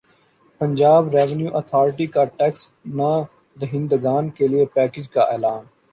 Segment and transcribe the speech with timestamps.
[0.61, 2.67] Punjab revenue authority کا tax
[2.95, 5.63] نادہندگان کیلئے پیکج کا اعلان